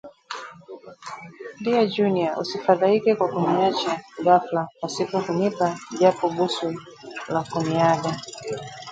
Dear 1.63 1.85
Junior, 1.93 2.33
usifadhaike 2.39 3.15
kwa 3.15 3.27
kuniacha 3.29 4.01
ghafla 4.25 4.67
pasipo 4.81 5.19
kunipa 5.21 5.79
japo 5.99 6.29
busu 6.29 6.73
la 7.33 7.43
kuniaga 7.43 8.11